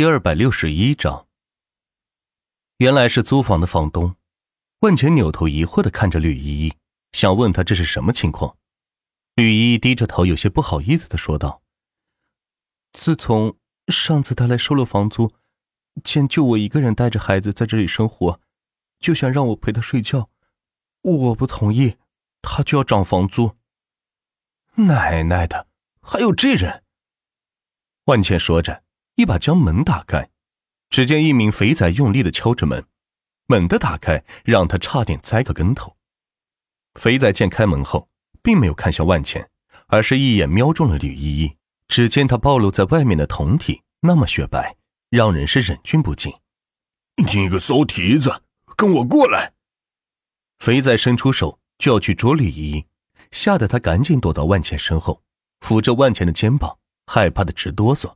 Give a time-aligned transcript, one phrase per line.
[0.00, 1.28] 第二百六十一章，
[2.78, 4.16] 原来是租房的房东。
[4.78, 6.74] 万钱扭头疑惑的看着吕依依，
[7.12, 8.56] 想问他这是什么情况。
[9.34, 11.60] 吕依依低着头，有些不好意思的说道
[12.98, 13.58] ：“自从
[13.88, 15.34] 上次他来收了房租，
[16.02, 18.40] 见就我一个人带着孩子在这里生活，
[19.00, 20.30] 就想让我陪他睡觉，
[21.02, 21.98] 我不同意，
[22.40, 23.54] 他就要涨房租。
[24.76, 25.68] 奶奶的，
[26.00, 26.84] 还有这人！”
[28.08, 28.82] 万茜说着。
[29.16, 30.30] 一把将门打开，
[30.88, 32.84] 只见一名肥仔用力的敲着门，
[33.46, 35.96] 猛地打开让他差点栽个跟头。
[36.94, 38.08] 肥仔见开门后，
[38.42, 39.48] 并没有看向万茜，
[39.86, 41.56] 而是一眼瞄中了吕依依。
[41.88, 44.76] 只见她暴露在外面的酮体那么雪白，
[45.08, 46.32] 让人是忍俊不禁。
[47.16, 48.42] 你个骚蹄子，
[48.76, 49.54] 跟我过来！
[50.60, 52.86] 肥仔伸出手就要去捉吕依依，
[53.32, 55.22] 吓得他赶紧躲到万茜身后，
[55.60, 58.14] 扶着万茜的肩膀，害怕的直哆嗦。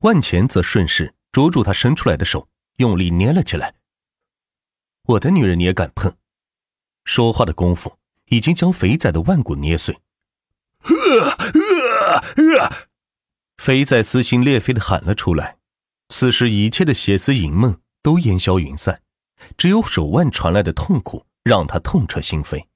[0.00, 3.74] 万钱则顺势捉住他伸出来的手，用力捏了起来。
[5.06, 6.14] 我的女人你也敢碰？
[7.04, 9.98] 说话的功夫，已经将肥仔的腕骨捏碎。
[13.56, 15.56] 肥仔撕心裂肺的喊了出来。
[16.10, 19.02] 此时一切的邪思淫梦都烟消云散，
[19.56, 22.66] 只有手腕传来的痛苦让他痛彻心扉。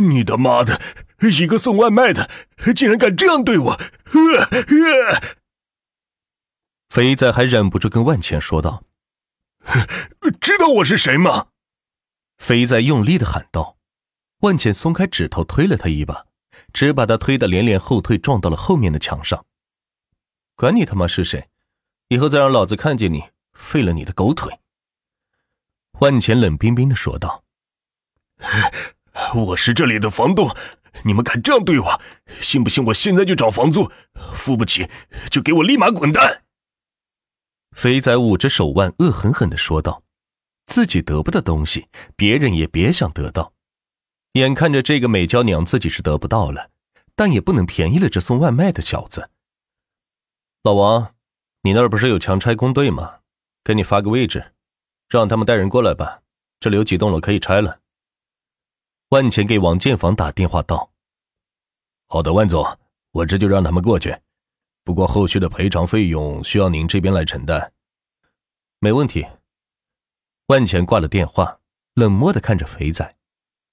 [0.00, 0.80] 你他妈的，
[1.20, 2.30] 一个送外卖的，
[2.74, 3.78] 竟然敢这样对我！
[6.88, 8.82] 肥仔还忍不住跟万钱说道
[10.40, 11.48] ：“知道我是谁吗？”
[12.38, 13.76] 肥仔用力的喊道。
[14.40, 16.26] 万钱松开指头，推了他一把，
[16.72, 19.44] 只把他推得连连后退，撞到了后面的墙上。
[20.54, 21.48] 管你他妈是谁，
[22.08, 24.60] 以后再让老子看见你，废了你的狗腿！
[26.00, 27.42] 万钱冷冰冰的说道
[29.34, 30.54] ：“我是这里的房东，
[31.04, 32.00] 你们敢这样对我，
[32.40, 33.90] 信不信我现在就找房租？
[34.32, 34.88] 付不起
[35.30, 36.44] 就给我立马滚蛋！”
[37.78, 40.02] 肥仔捂着手腕，恶狠狠的说道
[40.66, 43.52] ：“自己得不到东西，别人也别想得到。
[44.32, 46.72] 眼看着这个美娇娘自己是得不到了，
[47.14, 49.30] 但也不能便宜了这送外卖的小子。
[50.64, 51.14] 老王，
[51.62, 53.20] 你那儿不是有强拆工队吗？
[53.62, 54.54] 给你发个位置，
[55.08, 56.22] 让他们带人过来吧。
[56.58, 57.78] 这里有几栋楼可以拆了。”
[59.10, 60.90] 万钱给王建房打电话道
[62.10, 62.76] ：“好的，万总，
[63.12, 64.18] 我这就让他们过去。”
[64.88, 67.74] 不过后续的赔偿费用需要您这边来承担，
[68.78, 69.26] 没问题。
[70.46, 71.60] 万钱挂了电话，
[71.92, 73.16] 冷漠的看着肥仔，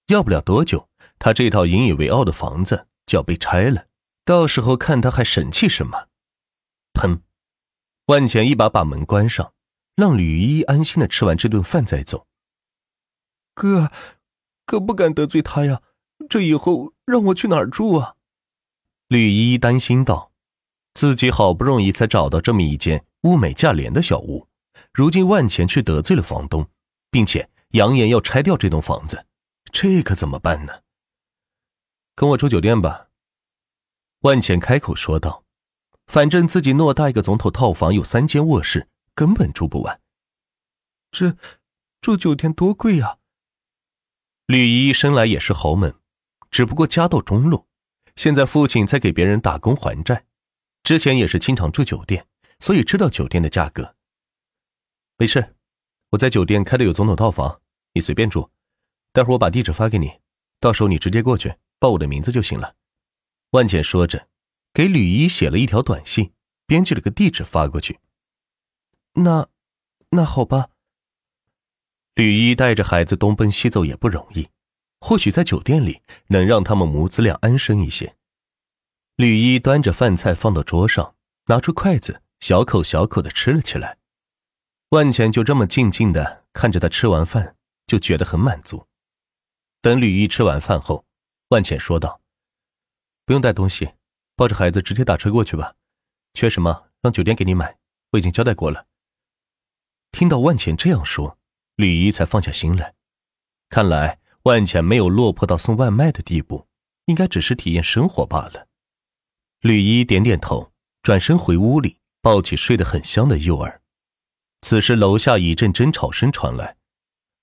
[0.08, 3.86] 要不了多久，他这套引以为傲的房子就要被拆了，
[4.26, 6.10] 到时候看他还神气什么？
[6.94, 7.22] 砰！
[8.08, 9.54] 万钱一把把门关上，
[9.96, 12.28] 让吕依依安心的吃完这顿饭再走。
[13.54, 13.90] 哥，
[14.66, 15.82] 可不敢得罪他呀，
[16.28, 18.16] 这以后让我去哪住啊？
[19.08, 20.34] 吕依依担心道。
[20.96, 24.48] 自己好不容易才找到这么一间物美价廉的小屋，
[24.94, 26.66] 如今万钱却得罪了房东，
[27.12, 29.26] 并且扬言要拆掉这栋房子，
[29.72, 30.74] 这可怎么办呢？
[32.16, 33.10] 跟我住酒店吧。
[34.22, 35.44] 万钱开口说道
[36.08, 40.00] ：“反正自己偌大一个总统套房有三间卧室，根本住不完。
[41.12, 41.36] 这
[42.00, 43.18] 住酒店多贵啊！”
[44.48, 45.94] 吕姨生来也是豪门，
[46.50, 47.68] 只不过家道中落，
[48.16, 50.26] 现在父亲在给别人打工还债。
[50.86, 52.28] 之前也是经常住酒店，
[52.60, 53.96] 所以知道酒店的价格。
[55.18, 55.56] 没事，
[56.12, 57.60] 我在酒店开的有总统套房，
[57.94, 58.52] 你随便住。
[59.12, 60.20] 待会儿我把地址发给你，
[60.60, 62.76] 到时候你直接过去报我的名字就行了。
[63.50, 64.28] 万茜说着，
[64.74, 66.32] 给吕一写了一条短信，
[66.68, 67.98] 编辑了个地址发过去。
[69.14, 69.50] 那，
[70.12, 70.70] 那好吧。
[72.14, 74.50] 吕一带着孩子东奔西走也不容易，
[75.00, 78.16] 或许在酒店里能让他们母子俩安生一些。
[79.18, 81.16] 吕一端着饭菜放到桌上，
[81.46, 83.98] 拿出筷子，小口小口的吃了起来。
[84.90, 87.56] 万钱就这么静静的看着他吃完饭，
[87.88, 88.88] 就觉得很满足。
[89.82, 91.06] 等吕一吃完饭后，
[91.48, 92.20] 万钱说道
[93.26, 93.94] ：“不用带东西，
[94.36, 95.76] 抱着孩子直接打车过去吧。
[96.34, 97.78] 缺什么让酒店给你买，
[98.12, 98.86] 我已经交代过了。”
[100.12, 101.38] 听到万钱这样说，
[101.78, 102.96] 吕一才放下心来。
[103.70, 106.68] 看来万钱没有落魄到送外卖的地步，
[107.06, 108.68] 应该只是体验生活罢了。
[109.66, 110.72] 吕一点点头，
[111.02, 113.82] 转身回屋里，抱起睡得很香的幼儿。
[114.62, 116.78] 此时楼下一阵争吵声传来，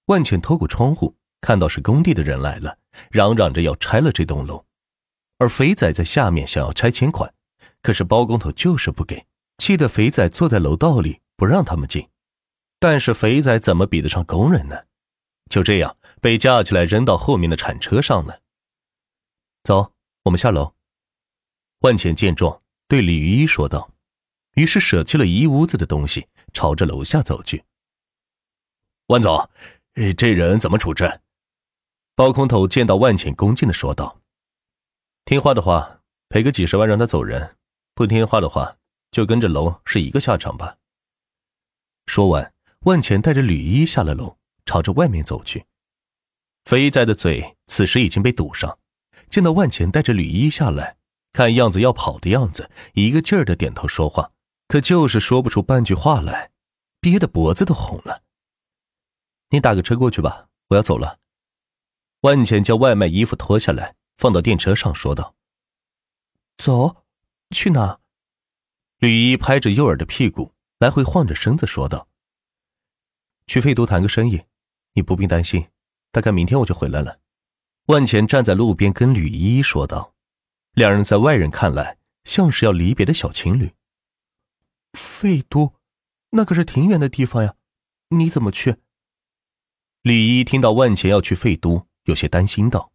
[0.05, 2.79] 万茜透过窗户看到是工地的人来了，
[3.11, 4.65] 嚷嚷着要拆了这栋楼。
[5.39, 7.35] 而肥仔在下面想要拆迁款，
[7.83, 9.27] 可是包工头就是不给，
[9.59, 12.09] 气得肥仔坐在楼道里不让他们进。
[12.79, 14.85] 但是肥仔怎么比得上工人呢？
[15.51, 18.39] 就这样被架起来扔到后面的铲车上了。
[19.65, 19.93] 走，
[20.23, 20.73] 我们下楼。
[21.83, 23.91] 万茜见状，对李依依说道
[24.55, 27.65] ：“于是舍弃了一屋子的东西，朝着楼下走去。
[29.07, 29.51] 万总，
[30.17, 31.21] 这人怎么处置？
[32.15, 34.21] 包工头见到万茜，恭敬的说道
[35.27, 37.57] ：“听话的话，赔个几十万让他走人；
[37.95, 38.77] 不听话的话，
[39.11, 40.77] 就跟着楼是一个下场吧。”
[42.07, 44.37] 说完，万茜带着吕一下了楼，
[44.67, 45.67] 朝着外面走去。
[46.65, 48.79] 肥仔的嘴此时已经被堵上，
[49.29, 50.97] 见到万茜带着吕一下来，
[51.33, 54.33] 看样子要跑的样子，一个劲儿的点头说话，
[54.69, 56.51] 可就是说不出半句话来，
[57.01, 58.23] 憋得脖子都红了。
[59.51, 61.19] 你打个车过去吧，我要走了。
[62.21, 65.35] 万茜将外卖衣服脱下来，放到电车上，说道
[66.59, 67.05] ：“走，
[67.51, 67.99] 去哪？”
[68.99, 72.07] 吕一拍着诱饵的屁股，来回晃着身子，说道
[73.49, 74.43] ：“去废都谈个生意，
[74.93, 75.67] 你不必担心。”
[76.13, 77.19] 大概明天我就回来了。
[77.87, 80.15] 万钱站在路边跟吕依依说道
[80.73, 83.73] ：“两人在外人看来像是要离别的小情侣。”
[84.93, 85.75] 废都，
[86.31, 87.55] 那可是挺远的地方呀，
[88.11, 88.77] 你怎么去？
[90.03, 92.93] 吕一听到万钱要去废都，有些担心道：“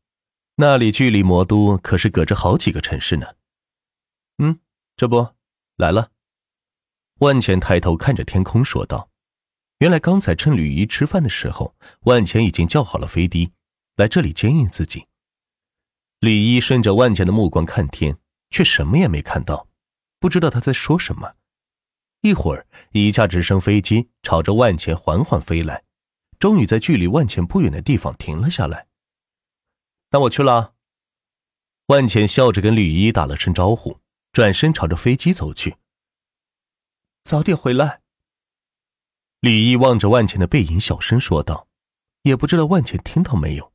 [0.55, 3.27] 那里距离魔都可是隔着好几个城市呢。”
[4.39, 4.59] 嗯，
[4.95, 5.35] 这不
[5.75, 6.11] 来了。
[7.19, 9.09] 万钱抬头看着天空说道。
[9.79, 13.51] 原来刚才趁吕姨吃饭的时候，万钱已经叫好了飞的，
[13.95, 15.05] 来这里接应自己。
[16.19, 18.17] 李一顺着万钱的目光看天，
[18.49, 19.67] 却什么也没看到，
[20.19, 21.35] 不知道他在说什么。
[22.21, 25.83] 一会儿，一架直升飞机朝着万钱缓缓飞来，
[26.39, 28.87] 终于在距离万钱不远的地方停了下来。
[30.09, 30.73] 那我去了。
[31.87, 33.99] 万钱笑着跟李一打了声招呼，
[34.33, 35.75] 转身朝着飞机走去。
[37.23, 38.01] 早点回来。
[39.39, 41.67] 李毅望着万钱的背影，小声说道
[42.23, 43.71] ：“也不知道万钱听到没有。”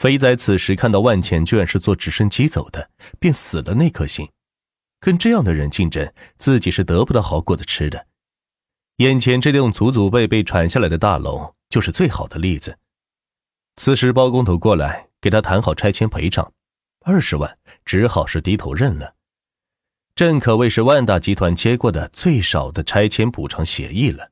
[0.00, 2.88] 肥仔此时看到万钱居然是坐直升机走的，
[3.18, 4.26] 便死了那颗心。
[4.98, 8.06] 跟这样的人竞争，自己是得不到好果子吃的。
[8.96, 12.78] 眼前这栋祖祖辈辈传下来的大楼，就是最好的例子。
[13.76, 16.50] 此时包工头过来给他谈好拆迁赔偿，
[17.04, 19.16] 二十万，只好是低头认了。
[20.14, 24.30] 正可谓是万达集团接过的最少的拆迁补偿协议了。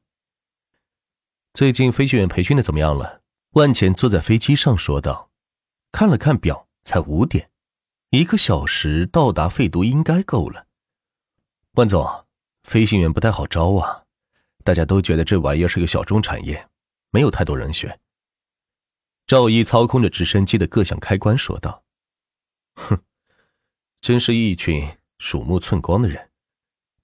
[1.52, 3.20] 最近飞行员培训的怎么样了？
[3.50, 5.28] 万钱坐在飞机上说道。
[5.92, 7.50] 看了看表，才五点，
[8.10, 10.66] 一个小时到达废都应该够了。
[11.72, 12.26] 万总，
[12.64, 14.04] 飞行员不太好招啊，
[14.64, 16.68] 大家都觉得这玩意儿是个小众产业，
[17.10, 18.00] 没有太多人选。
[19.26, 21.84] 赵毅操控着直升机的各项开关说道
[22.76, 22.98] ：“哼，
[24.00, 26.30] 真是一群鼠目寸光的人，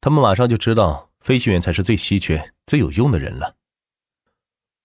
[0.01, 3.57] 他们马上就知道飞行员才是最稀缺、最有用的人了。”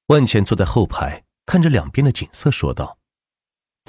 [0.08, 2.99] 万茜坐在后排，看着两边的景色，说道：“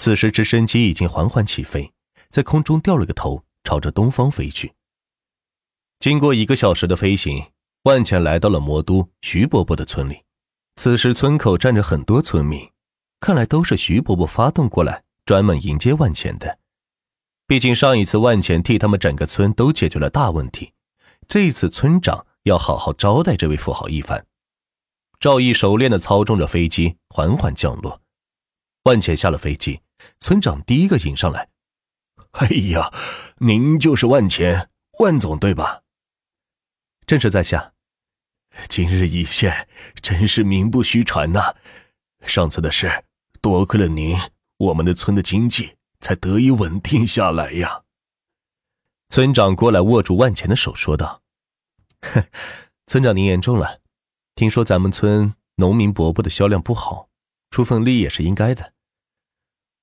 [0.00, 1.92] 此时直升机已经缓缓起飞，
[2.30, 4.72] 在空中掉了个头，朝着东方飞去。
[5.98, 7.44] 经过一个小时的飞行，
[7.82, 10.22] 万茜来到了魔都徐伯伯的村里。
[10.76, 12.66] 此时村口站着很多村民，
[13.20, 16.58] 看来都是徐伯伯发动过来，专门迎接万茜的。
[17.46, 20.72] 毕竟上一次万茜替他们整个村都解决了大问题，
[21.28, 24.24] 这一次村长要好好招待这位富豪一番。”
[25.20, 28.00] 赵毅熟练的操纵着飞机缓缓降落，
[28.84, 29.82] 万茜下了飞机，
[30.18, 31.48] 村长第一个迎上来
[32.32, 32.90] ：“哎呀，
[33.38, 35.82] 您就是万茜，万总对吧
[37.06, 37.74] ？”“正是在下。
[38.68, 39.68] ”“今日一见，
[40.00, 41.54] 真是名不虚传呐！
[42.26, 43.04] 上次的事，
[43.42, 44.16] 多亏了您，
[44.56, 47.82] 我们的村的经济才得以稳定下来呀。”
[49.10, 51.20] 村长过来握住万茜的手说道
[52.00, 52.24] ：“哼
[52.86, 53.80] 村长您言重了。”
[54.34, 57.09] 听说咱们村农民伯伯的销量不好，
[57.50, 58.72] 出份力也是应该的。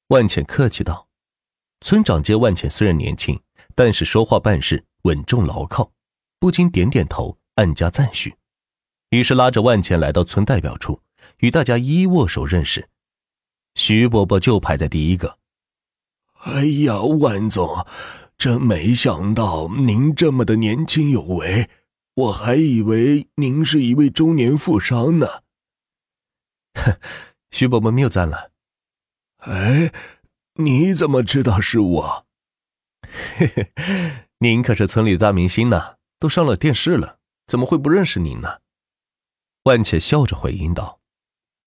[0.07, 1.07] 万茜客气道。
[1.81, 3.39] 村长见万茜虽然年轻，
[3.75, 5.91] 但是说话办事稳重牢靠，
[6.39, 8.35] 不禁点点头，暗加赞许。
[9.11, 11.01] 于是拉着万茜来到村代表处，
[11.37, 12.89] 与大家一一握手认识。
[13.75, 15.37] 徐伯伯就排在第一个。
[16.39, 17.85] 哎呀，万总，
[18.39, 21.69] 真没想到您这么的年轻有为。
[22.15, 25.27] 我还以为您是一位中年富商呢。
[27.49, 28.51] 哼，徐伯伯谬赞了。
[29.37, 29.93] 哎，
[30.55, 32.25] 你怎么知道是我？
[33.37, 33.71] 嘿嘿，
[34.39, 38.59] 您可是村里的大明星呢，都上了电视了，怎么会不认识您呢？
[39.63, 40.96] 万茜笑着回应道。